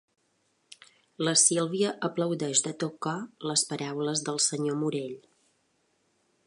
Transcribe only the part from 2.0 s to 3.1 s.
aplaudeix de tot